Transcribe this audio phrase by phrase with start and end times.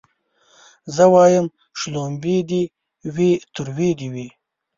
[0.95, 1.45] زه وايم
[1.79, 2.63] شلومبې دي
[3.15, 4.27] وي تروې دي وي